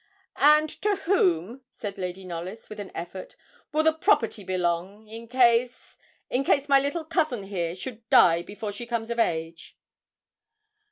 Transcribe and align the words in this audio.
'And 0.37 0.67
to 0.81 0.95
whom,' 1.05 1.61
said 1.69 1.99
Lady 1.99 2.25
Knollys, 2.25 2.71
with 2.71 2.79
an 2.79 2.91
effort, 2.95 3.35
'will 3.71 3.83
the 3.83 3.93
property 3.93 4.43
belong, 4.43 5.07
in 5.07 5.27
case 5.27 5.99
in 6.27 6.43
case 6.43 6.67
my 6.67 6.79
little 6.79 7.05
cousin 7.05 7.43
here 7.43 7.75
should 7.75 8.09
die 8.09 8.41
before 8.41 8.71
she 8.71 8.87
comes 8.87 9.11
of 9.11 9.19
age?' 9.19 9.77